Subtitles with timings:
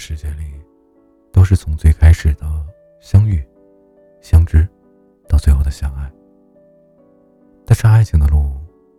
[0.00, 0.44] 世界里，
[1.30, 2.46] 都是从最开始的
[3.00, 3.46] 相遇、
[4.22, 4.66] 相知，
[5.28, 6.10] 到最后的相爱。
[7.66, 8.50] 但是爱情的路，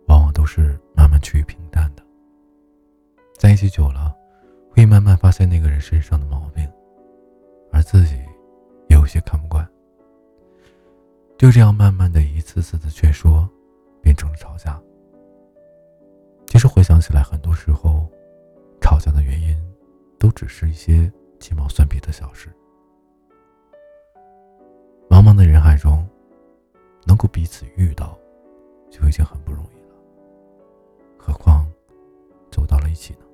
[0.06, 2.02] 往往都是慢慢趋于平淡的。
[3.36, 4.14] 在一起久了，
[4.70, 6.66] 会慢慢发现那个人身上的毛病，
[7.72, 8.14] 而自己
[8.88, 9.68] 也有些看不惯。
[11.36, 13.50] 就这样，慢慢的一次次的劝说，
[14.00, 14.80] 变成了吵架。
[16.46, 18.08] 其实回想起来，很多时候，
[18.80, 19.56] 吵架的原因，
[20.22, 22.48] 都只是一些鸡毛蒜皮的小事。
[25.10, 26.08] 茫茫的人海中，
[27.04, 28.16] 能够彼此遇到，
[28.88, 29.96] 就已经很不容易了。
[31.18, 31.66] 何况，
[32.52, 33.26] 走到了一起呢？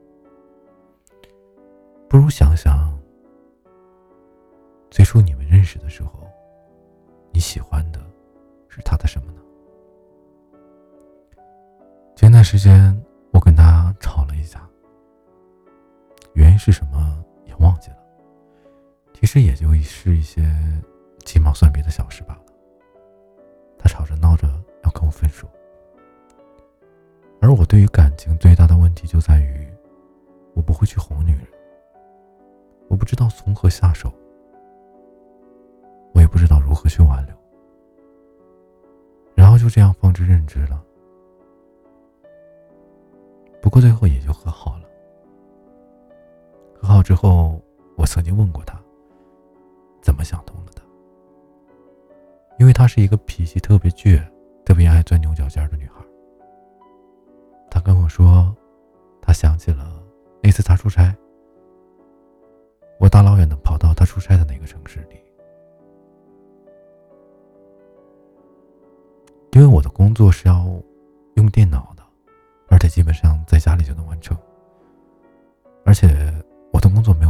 [2.08, 2.98] 不如想想，
[4.90, 6.26] 最初你们认识的时候，
[7.34, 8.00] 你喜欢的
[8.66, 9.42] 是他的什么呢？
[12.16, 12.98] 前段时间。
[16.58, 17.96] 是什么也忘记了。
[19.14, 20.42] 其实也就是一些
[21.24, 22.42] 鸡毛蒜皮的小事罢了。
[23.78, 24.48] 他吵着闹着
[24.84, 25.48] 要跟我分手，
[27.40, 29.66] 而我对于感情最大的问题就在于，
[30.54, 31.46] 我不会去哄女人，
[32.88, 34.12] 我不知道从何下手，
[36.12, 37.34] 我也不知道如何去挽留，
[39.34, 40.82] 然后就这样放之任之了。
[43.62, 44.47] 不过最后也就和。
[47.08, 47.58] 之后，
[47.96, 48.78] 我曾经问过他，
[50.02, 50.82] 怎么想通了的？
[52.58, 54.22] 因为她是一个脾气特别倔、
[54.62, 56.04] 特别爱钻牛角尖的女孩。
[57.70, 58.54] 她跟我说，
[59.22, 59.90] 她想起了
[60.42, 61.16] 那次她出差，
[63.00, 65.16] 我大老远的跑到她出差的那个城市里，
[69.52, 70.62] 因为我的工作是要
[71.36, 72.02] 用电脑的。
[72.68, 74.06] 而且基本上在家里就能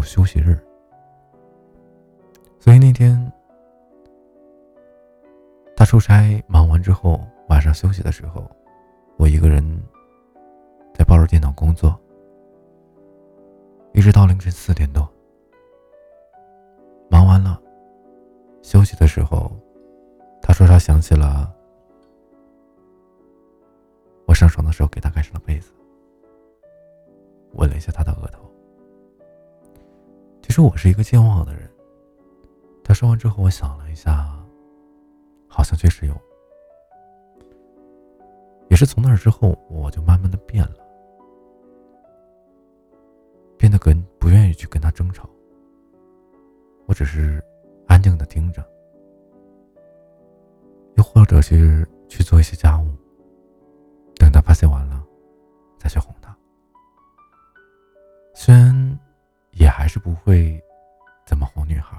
[0.08, 0.58] 休息日，
[2.58, 3.30] 所以那天
[5.76, 7.20] 他出差忙完之后，
[7.50, 8.50] 晚上休息的时候，
[9.18, 9.62] 我一个人
[10.94, 11.94] 在抱着电脑工作，
[13.92, 15.06] 一直到凌晨四点多。
[17.10, 17.60] 忙完了，
[18.62, 19.52] 休息的时候，
[20.40, 21.54] 他说他想起了。
[24.26, 25.70] 我上床的时候给他盖上了被子，
[27.52, 28.37] 吻了一下他的额头。
[30.58, 31.70] 其实我是一个健忘的人。
[32.82, 34.28] 他说完之后，我想了一下，
[35.46, 36.20] 好像确实有。
[38.68, 40.74] 也是从那之后，我就慢慢的变了，
[43.56, 45.30] 变得跟不愿意去跟他争吵。
[46.86, 47.40] 我只是
[47.86, 48.68] 安静的听着，
[50.96, 52.88] 又或者是去做一些家务。
[54.16, 55.06] 等他发泄完了，
[55.78, 56.12] 再去哄
[59.98, 60.62] 不会
[61.26, 61.96] 怎么哄女孩，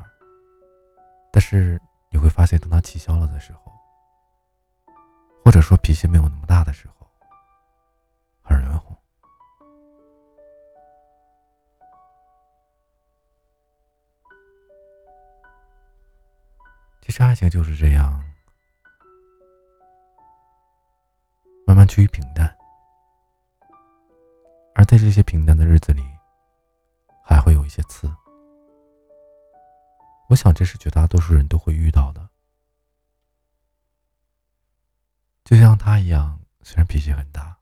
[1.31, 1.79] 但是
[2.09, 3.71] 你会发现，等他气消了的时候，
[5.43, 7.07] 或者说脾气没有那么大的时候，
[8.41, 8.95] 很容易哄。
[17.01, 18.23] 其实爱情就是这样。
[21.65, 22.57] 慢慢趋于平淡，
[24.73, 26.03] 而在这些平淡的日子里，
[27.69, 28.11] 一些刺。
[30.27, 32.27] 我想这是绝大多数人都会遇到的。
[35.45, 37.55] 就像他一样，虽然脾气很大，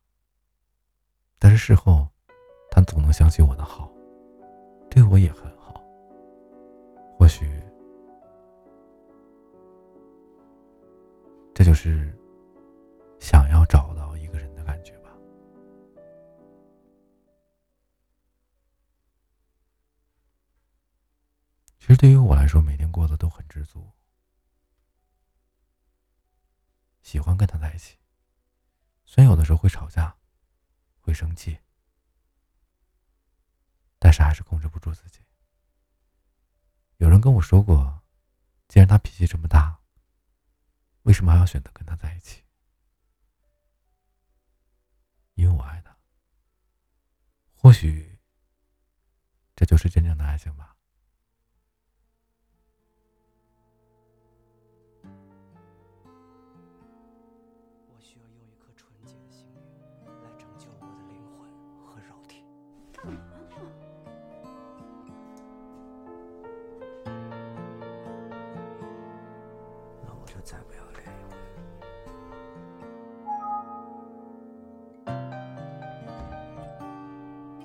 [1.37, 2.07] 但是事后，
[2.71, 3.91] 他总能想起我的好，
[4.89, 5.83] 对我也很好。
[7.19, 7.61] 或许，
[11.53, 12.17] 这就是
[13.19, 13.86] 想要找。
[22.07, 23.91] 对于我来说，每天过得都很知足，
[27.01, 27.97] 喜欢跟他在一起。
[29.03, 30.15] 虽然有的时候会吵架，
[31.01, 31.59] 会生气，
[33.99, 35.19] 但是还是控制不住自己。
[36.95, 38.01] 有人跟我说过，
[38.69, 39.81] 既然他脾气这么大，
[41.01, 42.45] 为什么还要选择跟他在一起？
[45.33, 45.97] 因为我爱他。
[47.53, 48.17] 或许，
[49.57, 50.76] 这就是真正的爱情吧。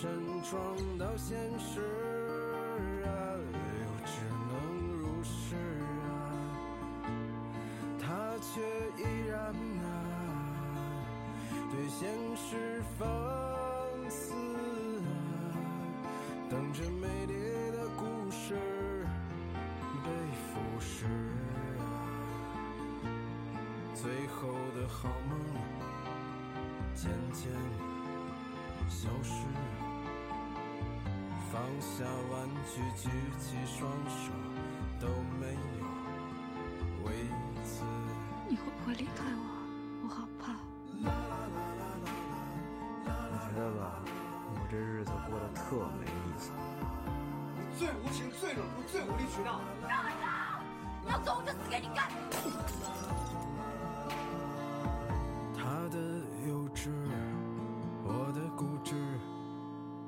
[0.00, 0.58] 转身撞
[0.98, 1.82] 到现实
[3.04, 4.12] 啊，又只
[4.48, 4.50] 能
[4.98, 5.56] 如是
[6.08, 6.08] 啊，
[8.00, 8.08] 他
[8.40, 8.62] 却
[8.96, 9.38] 依然
[9.84, 9.92] 啊，
[11.70, 13.06] 对现实放
[14.08, 14.32] 肆
[15.00, 15.04] 啊，
[16.48, 17.34] 等着美丽
[17.72, 18.56] 的故事
[20.02, 20.08] 被
[20.48, 21.04] 腐蚀
[21.78, 21.84] 啊，
[23.94, 25.38] 最后的好梦
[26.94, 27.52] 渐渐
[28.88, 29.44] 消失。
[31.52, 33.10] 放下玩具，举
[33.40, 34.30] 起双手，
[35.00, 35.08] 都
[35.40, 35.48] 没
[35.80, 35.84] 有
[37.04, 37.10] 为
[37.64, 37.82] 此。
[38.48, 39.42] 你会不会离开我？
[40.04, 40.54] 我好怕。
[43.02, 43.98] 我觉得吧，
[44.54, 46.52] 我这日子过得特没意思。
[47.56, 49.60] 你最无情、最冷酷、最无理取闹。
[49.88, 50.62] 让开手！
[51.04, 52.12] 你要走，我就死给你看。
[55.52, 55.98] 他的
[56.46, 56.90] 幼稚，
[58.04, 59.09] 我的固执，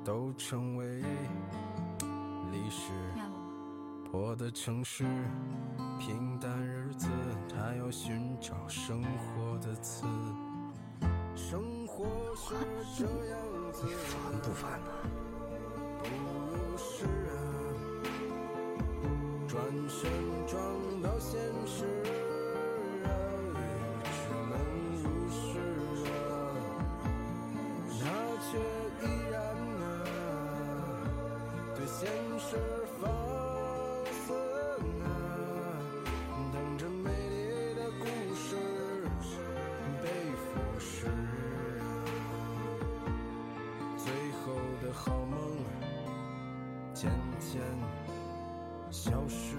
[0.03, 0.85] 都成为
[2.51, 2.91] 历史。
[3.15, 5.05] 我破的城市，
[5.99, 7.07] 平淡日子，
[7.49, 10.05] 他要寻找生活的词。
[11.35, 12.05] 生活
[12.35, 12.53] 是
[12.95, 13.39] 这样
[13.71, 14.91] 子，烦不烦呢？
[16.03, 16.05] 不
[16.51, 17.33] 如是啊，
[19.47, 20.11] 转身
[20.45, 20.61] 撞
[21.01, 21.85] 到现实
[31.83, 32.07] 对现
[32.39, 32.55] 实
[33.01, 33.11] 放
[34.25, 34.31] 肆
[35.03, 35.05] 啊，
[36.53, 38.55] 等着美丽的故事
[40.01, 40.07] 被
[40.39, 40.45] 腐
[40.79, 41.07] 蚀。
[43.97, 45.57] 最后的好梦
[46.93, 47.61] 渐渐
[48.89, 49.57] 消失，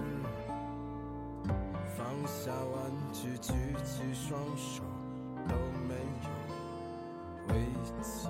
[1.95, 3.53] 放下玩具，举
[3.85, 4.81] 起双手，
[5.47, 5.53] 都
[5.87, 5.93] 没
[6.23, 7.61] 有为
[8.01, 8.29] 此。